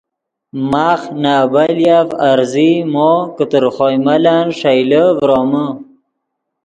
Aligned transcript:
ماخ 0.71 1.01
نے 1.21 1.31
ابیلیف 1.43 2.09
عرضی 2.29 2.71
مو 2.93 3.11
کہ 3.35 3.45
تر 3.51 3.63
خوئے 3.75 3.97
ملن 4.05 4.45
ݰئیلے 4.57 5.03
فرومے 5.19 5.65